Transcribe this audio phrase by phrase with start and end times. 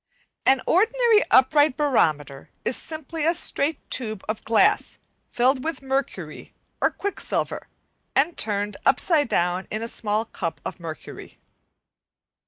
[0.47, 4.97] An ordinary upright barometer is simply a straight tube of glass
[5.29, 7.67] filled with mercury or quicksilver,
[8.15, 11.37] and turned upside down in a small cup of mercury.